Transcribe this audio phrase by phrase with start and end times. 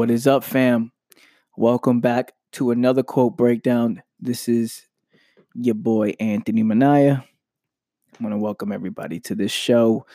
[0.00, 0.92] What is up, fam?
[1.58, 4.02] Welcome back to another quote breakdown.
[4.18, 4.86] This is
[5.54, 7.22] your boy Anthony Manaya.
[7.22, 10.06] I want to welcome everybody to this show.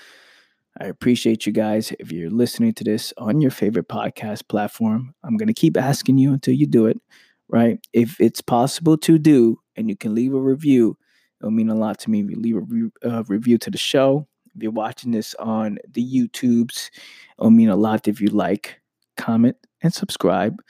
[0.82, 1.94] I appreciate you guys.
[2.00, 6.18] If you're listening to this on your favorite podcast platform, I'm going to keep asking
[6.18, 7.00] you until you do it,
[7.48, 7.78] right?
[7.94, 10.98] If it's possible to do and you can leave a review,
[11.40, 12.22] it'll mean a lot to me.
[12.22, 15.78] If you leave a re- uh, review to the show, if you're watching this on
[15.88, 16.90] the YouTubes,
[17.38, 18.80] it'll mean a lot if you like,
[19.16, 20.62] comment, and subscribe.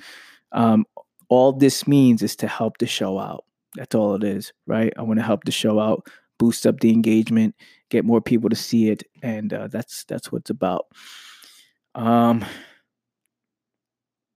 [0.51, 0.85] Um,
[1.29, 3.45] all this means is to help the show out.
[3.75, 4.93] That's all it is, right?
[4.97, 6.07] I want to help the show out,
[6.39, 7.55] boost up the engagement,
[7.89, 10.85] get more people to see it, and uh, that's that's what it's about.
[11.93, 12.45] Um,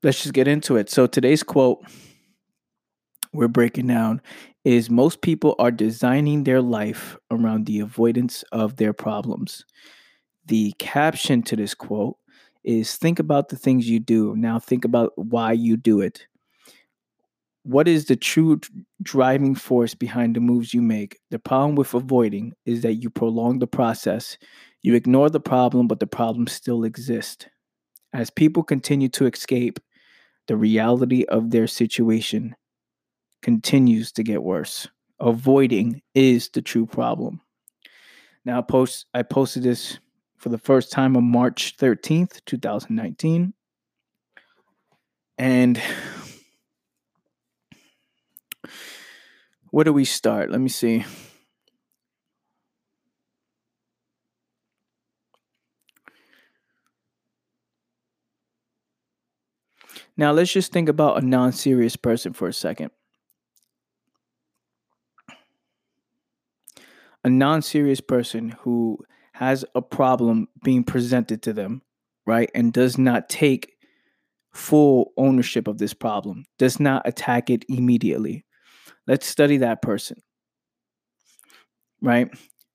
[0.04, 0.90] let's just get into it.
[0.90, 1.84] So today's quote
[3.34, 4.22] we're breaking down
[4.66, 9.66] is most people are designing their life around the avoidance of their problems.
[10.46, 12.18] The caption to this quote
[12.64, 14.36] is think about the things you do.
[14.36, 16.28] Now think about why you do it.
[17.64, 18.60] What is the true
[19.02, 21.20] driving force behind the moves you make?
[21.30, 24.38] The problem with avoiding is that you prolong the process.
[24.82, 27.48] You ignore the problem, but the problem still exists.
[28.14, 29.80] As people continue to escape,
[30.48, 32.56] the reality of their situation
[33.42, 34.88] continues to get worse.
[35.20, 37.42] Avoiding is the true problem.
[38.46, 40.00] Now, I post I posted this
[40.40, 43.54] for the first time on March 13th, 2019.
[45.38, 45.82] And
[49.70, 50.50] where do we start?
[50.50, 51.06] Let me see.
[60.16, 62.92] Now, let's just think about a non serious person for a second.
[67.24, 69.00] A non serious person who
[69.40, 71.82] has a problem being presented to them,
[72.28, 73.72] right, and does not take
[74.52, 78.44] full ownership of this problem, does not attack it immediately.
[79.08, 80.18] Let's study that person,
[82.02, 82.30] right?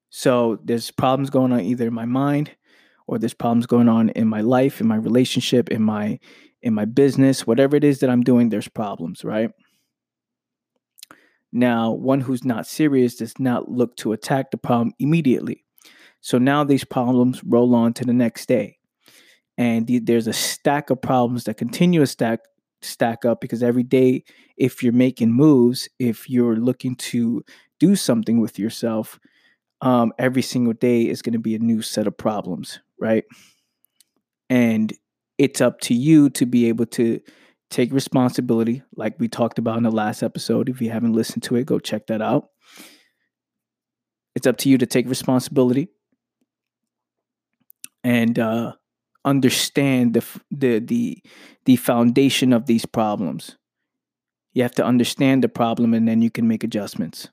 [0.09, 2.53] So there's problems going on either in my mind
[3.07, 6.19] or there's problems going on in my life, in my relationship, in my
[6.63, 9.51] in my business, whatever it is that I'm doing, there's problems, right?
[11.53, 15.64] Now, one who's not serious does not look to attack the problem immediately.
[16.25, 18.79] So now these problems roll on to the next day.
[19.59, 22.41] And the, there's a stack of problems that continue to stack
[22.81, 24.25] stack up because every day
[24.57, 27.45] if you're making moves, if you're looking to
[27.79, 29.21] do something with yourself,
[29.83, 33.25] um, every single day is going to be a new set of problems, right?
[34.49, 34.95] And
[35.37, 37.21] it's up to you to be able to
[37.71, 40.71] take responsibility, like we talked about in the last episode.
[40.71, 42.49] If you haven't listened to it, go check that out.
[44.35, 45.91] It's up to you to take responsibility
[48.05, 48.75] and uh,
[49.25, 51.23] understand the the the
[51.65, 53.57] the foundation of these problems.
[54.53, 57.29] You have to understand the problem, and then you can make adjustments.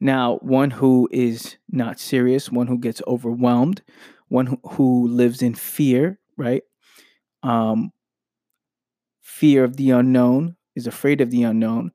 [0.00, 3.82] Now, one who is not serious, one who gets overwhelmed,
[4.28, 6.62] one who, who lives in fear, right?
[7.44, 7.92] Um,
[9.22, 11.92] fear of the unknown, is afraid of the unknown,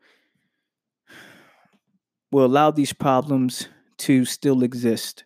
[2.31, 5.25] will allow these problems to still exist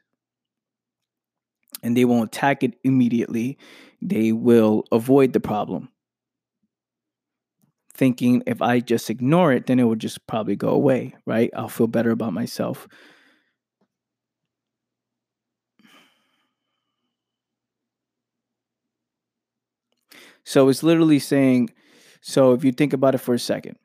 [1.83, 3.57] and they won't attack it immediately.
[4.01, 5.89] They will avoid the problem.
[7.93, 11.51] Thinking if I just ignore it, then it will just probably go away, right?
[11.55, 12.87] I'll feel better about myself.
[20.45, 21.69] So it's literally saying,
[22.21, 23.77] so if you think about it for a second,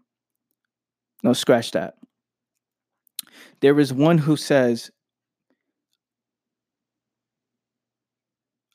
[1.22, 1.94] no, scratch that.
[3.60, 4.91] There is one who says,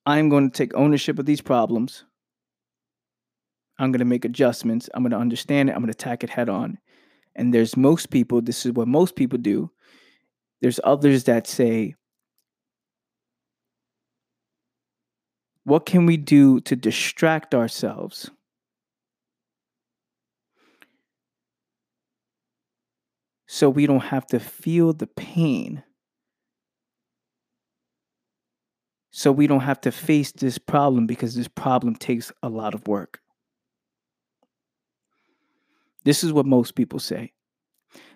[0.06, 2.04] I'm going to take ownership of these problems.
[3.80, 4.90] I'm going to make adjustments.
[4.94, 5.74] I'm going to understand it.
[5.74, 6.78] I'm going to attack it head on.
[7.36, 9.72] And there's most people, this is what most people do.
[10.62, 11.96] There's others that say,
[15.64, 18.30] what can we do to distract ourselves?
[23.48, 25.84] So we don't have to feel the pain
[29.24, 32.86] so we don't have to face this problem because this problem takes a lot of
[32.90, 33.22] work.
[36.04, 37.32] This is what most people say.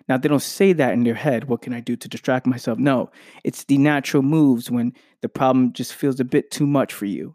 [0.06, 1.44] Now, they don't say that in their head.
[1.48, 2.78] What can I do to distract myself?
[2.78, 3.10] No,
[3.42, 7.34] it's the natural moves when the problem just feels a bit too much for you.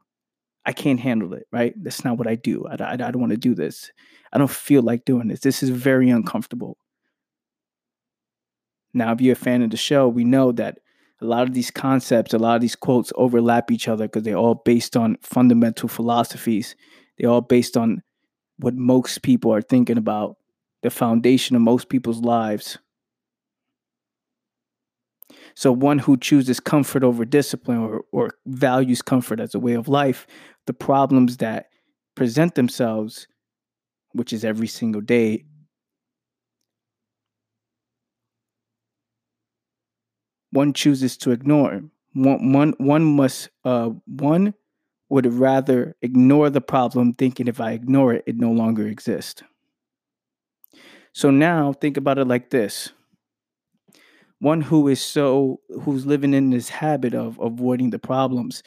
[0.67, 1.73] I can't handle it, right?
[1.75, 2.67] That's not what I do.
[2.67, 3.91] I, I, I don't want to do this.
[4.31, 5.39] I don't feel like doing this.
[5.39, 6.77] This is very uncomfortable.
[8.93, 10.77] Now, if you're a fan of the show, we know that
[11.21, 14.35] a lot of these concepts, a lot of these quotes overlap each other because they're
[14.35, 16.75] all based on fundamental philosophies
[17.17, 18.01] They're all based on
[18.57, 20.37] what most people are thinking about,
[20.81, 22.77] the foundation of most people's lives.
[25.55, 29.87] So, one who chooses comfort over discipline or, or values comfort as a way of
[29.87, 30.25] life,
[30.65, 31.67] the problems that
[32.15, 33.27] present themselves,
[34.13, 35.45] which is every single day,
[40.53, 41.81] one chooses to ignore.
[42.13, 44.53] One, one, one must, uh, one
[45.09, 49.43] would rather ignore the problem, thinking if I ignore it, it no longer exists.
[51.13, 52.91] So now think about it like this
[54.39, 58.61] one who is so who's living in this habit of avoiding the problems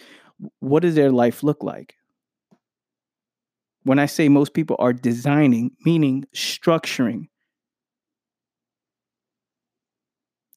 [0.61, 1.94] what does their life look like
[3.82, 7.29] when i say most people are designing meaning structuring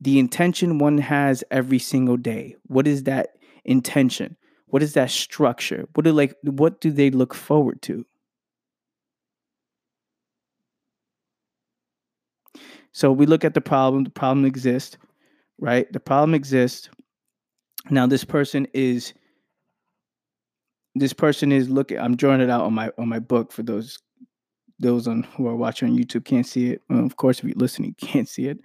[0.01, 3.29] the intention one has every single day what is that
[3.65, 4.35] intention
[4.67, 8.05] what is that structure what do like what do they look forward to
[12.91, 14.97] so we look at the problem the problem exists
[15.59, 15.91] right?
[15.91, 16.89] The problem exists.
[17.89, 19.13] Now this person is
[20.95, 23.99] this person is looking I'm drawing it out on my on my book for those
[24.79, 26.81] those on who are watching on YouTube can't see it.
[26.89, 28.59] Well, of course if you're listening, you can't see it.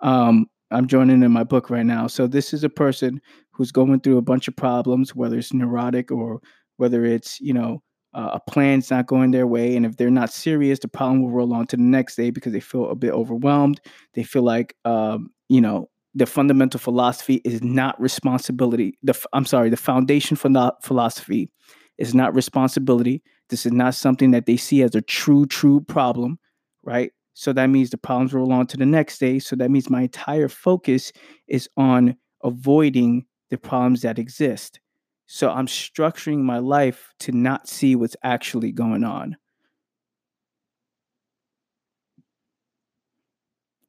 [0.00, 2.06] Um I'm joining in my book right now.
[2.06, 3.20] So this is a person
[3.50, 6.40] who's going through a bunch of problems, whether it's neurotic or
[6.76, 7.82] whether it's, you know,
[8.14, 9.76] uh, a plan's not going their way.
[9.76, 12.52] And if they're not serious, the problem will roll on to the next day because
[12.52, 13.80] they feel a bit overwhelmed.
[14.14, 18.98] They feel like, um, you know, the fundamental philosophy is not responsibility.
[19.02, 21.50] The I'm sorry, the foundation for the philosophy
[21.98, 23.22] is not responsibility.
[23.48, 26.38] This is not something that they see as a true, true problem,
[26.82, 27.12] right?
[27.34, 29.38] So that means the problems roll on to the next day.
[29.38, 31.12] So that means my entire focus
[31.48, 34.80] is on avoiding the problems that exist.
[35.26, 39.36] So I'm structuring my life to not see what's actually going on.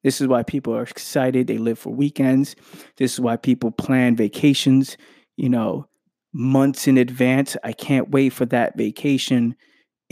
[0.02, 1.46] This is why people are excited.
[1.46, 2.56] They live for weekends.
[2.96, 4.96] This is why people plan vacations,
[5.36, 5.86] you know,
[6.32, 7.56] months in advance.
[7.62, 9.54] I can't wait for that vacation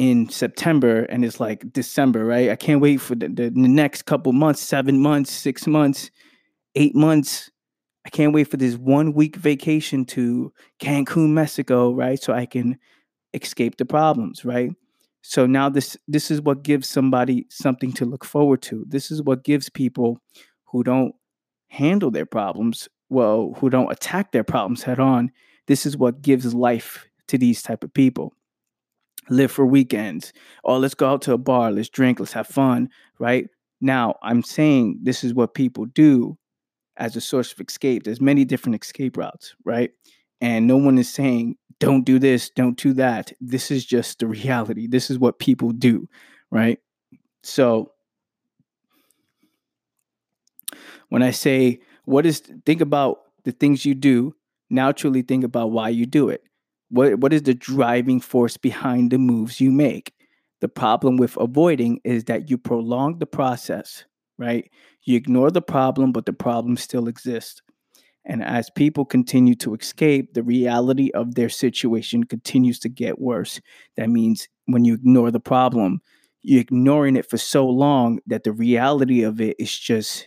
[0.01, 2.49] in September and it's like December, right?
[2.49, 6.11] I can't wait for the, the, next couple months, seven months, six months,
[6.75, 7.51] eight months.
[8.07, 12.19] I can't wait for this one week vacation to Cancun, Mexico, right?
[12.19, 12.79] So I can
[13.35, 14.71] escape the problems, right?
[15.21, 18.87] So now this this is what gives somebody something to look forward to.
[18.89, 20.19] This is what gives people
[20.69, 21.15] who don't
[21.69, 25.31] handle their problems well, who don't attack their problems head on.
[25.67, 28.33] This is what gives life to these type of people.
[29.29, 30.33] Live for weekends.
[30.65, 32.89] Oh, let's go out to a bar, let's drink, let's have fun,
[33.19, 33.47] right?
[33.81, 36.37] Now, I'm saying this is what people do
[36.97, 38.03] as a source of escape.
[38.03, 39.91] There's many different escape routes, right?
[40.41, 43.33] And no one is saying don't do this, don't do that.
[43.41, 44.87] This is just the reality.
[44.87, 46.09] This is what people do,
[46.51, 46.79] right?
[47.43, 47.93] So
[51.09, 54.35] when I say what is think about the things you do,
[54.69, 56.43] now truly think about why you do it.
[56.91, 60.13] What what is the driving force behind the moves you make?
[60.61, 64.05] The problem with avoiding is that you prolong the process,
[64.39, 64.71] right?
[65.05, 67.63] You ignore the problem, but the problem still exists.
[68.27, 73.61] And as people continue to escape, the reality of their situation continues to get worse.
[73.97, 76.03] That means when you ignore the problem,
[76.43, 80.27] you're ignoring it for so long that the reality of it is just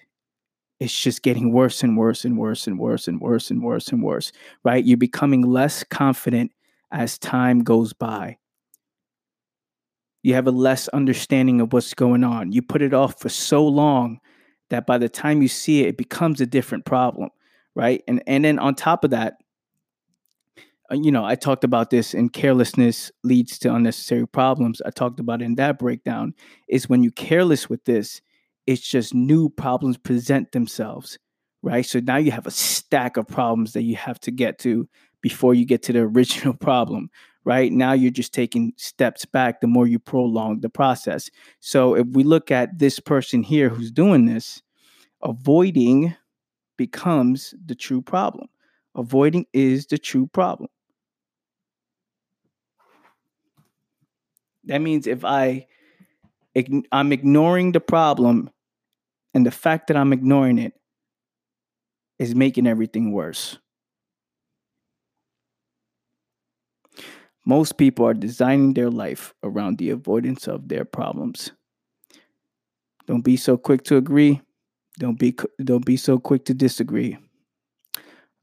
[0.83, 4.03] it's just getting worse and worse and worse and worse and worse and worse and
[4.03, 4.31] worse,
[4.63, 4.83] right?
[4.83, 6.51] You're becoming less confident
[6.91, 8.37] as time goes by.
[10.21, 12.51] You have a less understanding of what's going on.
[12.51, 14.19] You put it off for so long
[14.69, 17.29] that by the time you see it, it becomes a different problem
[17.75, 18.03] right?
[18.07, 19.35] And and then on top of that,
[20.91, 24.81] uh, you know, I talked about this and carelessness leads to unnecessary problems.
[24.85, 26.33] I talked about in that breakdown
[26.67, 28.21] is when you careless with this,
[28.65, 31.17] it's just new problems present themselves,
[31.61, 31.85] right?
[31.85, 34.87] So now you have a stack of problems that you have to get to
[35.21, 37.09] before you get to the original problem,
[37.43, 37.71] right?
[37.71, 41.29] Now you're just taking steps back the more you prolong the process.
[41.59, 44.61] So if we look at this person here who's doing this,
[45.21, 46.15] avoiding
[46.77, 48.47] becomes the true problem.
[48.95, 50.69] Avoiding is the true problem.
[54.65, 55.67] That means if I
[56.91, 58.49] I'm ignoring the problem
[59.33, 60.73] and the fact that I'm ignoring it
[62.19, 63.57] is making everything worse.
[67.45, 71.51] Most people are designing their life around the avoidance of their problems.
[73.07, 74.41] Don't be so quick to agree.
[74.99, 77.17] Don't be don't be so quick to disagree.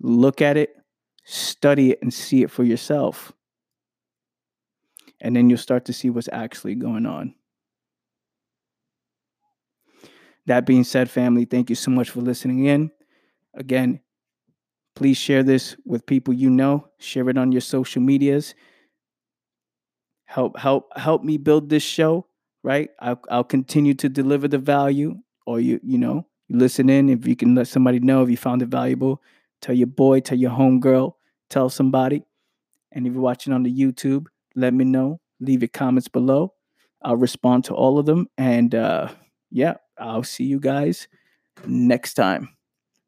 [0.01, 0.77] Look at it,
[1.25, 3.33] study it and see it for yourself.
[5.21, 7.35] and then you'll start to see what's actually going on.
[10.47, 12.91] That being said, family, thank you so much for listening in.
[13.55, 14.01] Again,
[14.95, 18.55] please share this with people you know, share it on your social medias.
[20.27, 22.27] Help help help me build this show,
[22.63, 22.91] right?
[23.01, 25.17] I'll, I'll continue to deliver the value
[25.47, 28.37] or you you know, you listen in if you can let somebody know if you
[28.37, 29.23] found it valuable,
[29.61, 31.15] tell your boy, tell your homegirl,
[31.49, 32.23] tell somebody.
[32.93, 35.21] And if you're watching on the YouTube, let me know.
[35.41, 36.55] Leave your comments below.
[37.03, 38.29] I'll respond to all of them.
[38.37, 39.09] And uh,
[39.51, 41.09] yeah, I'll see you guys
[41.67, 42.57] next time.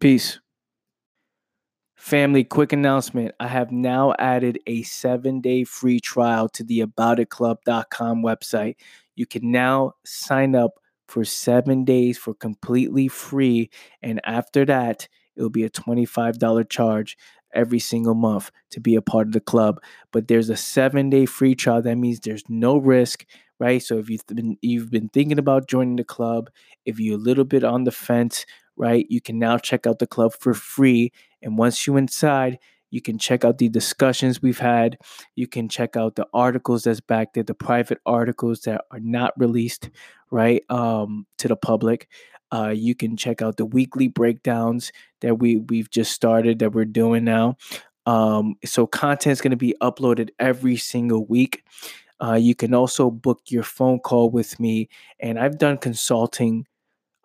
[0.00, 0.40] Peace.
[1.96, 3.32] Family, quick announcement.
[3.38, 8.74] I have now added a seven day free trial to the aboutitclub.com website.
[9.14, 10.72] You can now sign up
[11.06, 13.70] for seven days for completely free.
[14.02, 15.06] And after that,
[15.36, 17.16] it will be a $25 charge
[17.54, 19.80] every single month to be a part of the club.
[20.12, 21.82] But there's a seven day free trial.
[21.82, 23.24] That means there's no risk,
[23.58, 23.82] right?
[23.82, 26.50] So if you've been you've been thinking about joining the club,
[26.84, 30.06] if you're a little bit on the fence, right, you can now check out the
[30.06, 31.12] club for free.
[31.42, 32.58] And once you're inside,
[32.92, 34.98] you can check out the discussions we've had.
[35.34, 39.32] You can check out the articles that's back there, the private articles that are not
[39.38, 39.88] released,
[40.30, 42.08] right, um, to the public.
[42.52, 46.84] Uh, you can check out the weekly breakdowns that we we've just started that we're
[46.84, 47.56] doing now.
[48.06, 51.64] Um, so content is going to be uploaded every single week.
[52.22, 56.66] Uh, you can also book your phone call with me, and I've done consulting.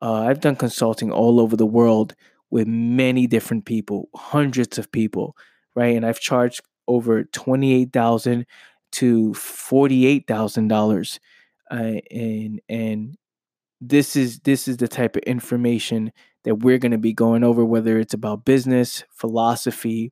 [0.02, 2.16] Uh, I've done consulting all over the world
[2.50, 5.36] with many different people, hundreds of people,
[5.76, 5.96] right?
[5.96, 8.46] And I've charged over twenty eight thousand
[8.94, 11.20] to forty eight thousand uh, dollars,
[11.70, 13.18] and and
[13.80, 16.12] this is this is the type of information
[16.44, 20.12] that we're going to be going over whether it's about business philosophy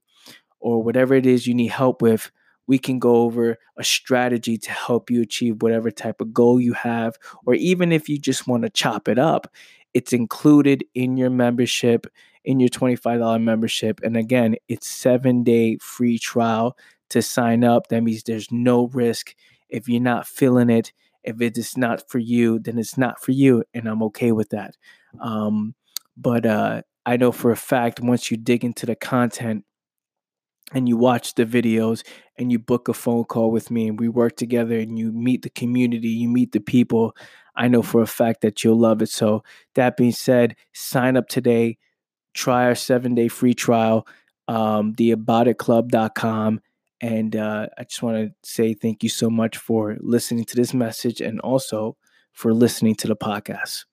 [0.60, 2.32] or whatever it is you need help with
[2.68, 6.74] we can go over a strategy to help you achieve whatever type of goal you
[6.74, 9.48] have or even if you just want to chop it up
[9.96, 12.06] it's included in your membership
[12.44, 14.00] in your $25 membership.
[14.04, 16.78] And again it's 7 day free trial
[17.10, 17.88] to sign up.
[17.88, 19.36] That means there's no risk
[19.70, 20.92] if you're not feeling it
[21.26, 24.50] if it is not for you, then it's not for you, and I'm okay with
[24.50, 24.76] that.
[25.20, 25.76] Um,
[26.18, 29.66] but uh, I know for a fact once you dig into the content
[30.74, 32.04] and you watch the videos
[32.38, 35.44] and you book a phone call with me and we work together and you meet
[35.44, 37.16] the community, you meet the people,
[37.56, 39.10] I know for a fact that you'll love it.
[39.10, 39.44] So,
[39.76, 41.78] that being said, sign up today,
[42.34, 44.08] try our seven day free trial,
[44.48, 44.94] um.
[47.02, 50.74] And uh, I just want to say thank you so much for listening to this
[50.74, 51.98] message and also
[52.34, 53.86] for listening to the podcast.